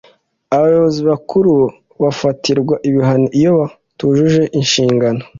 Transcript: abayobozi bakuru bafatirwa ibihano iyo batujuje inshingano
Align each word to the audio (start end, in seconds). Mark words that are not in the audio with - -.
abayobozi 0.55 1.01
bakuru 1.09 1.53
bafatirwa 2.03 2.75
ibihano 2.87 3.27
iyo 3.39 3.51
batujuje 3.59 4.43
inshingano 4.59 5.21